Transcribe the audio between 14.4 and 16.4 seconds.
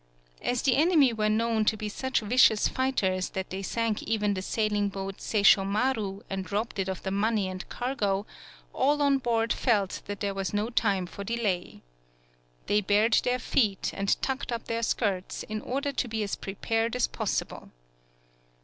up their skirts, in order to be as